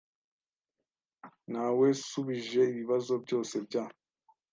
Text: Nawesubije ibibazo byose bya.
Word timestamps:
Nawesubije 1.51 2.61
ibibazo 2.71 3.13
byose 3.23 3.55
bya. 3.65 3.83